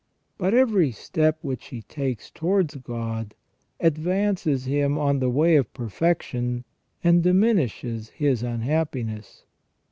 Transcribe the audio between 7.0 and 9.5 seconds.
and diminishes his unhappiness.